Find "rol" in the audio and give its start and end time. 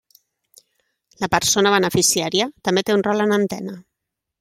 3.11-3.27